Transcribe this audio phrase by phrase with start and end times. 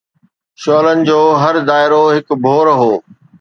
[0.61, 2.91] شعلن جو هر دائرو هڪ ڀور هو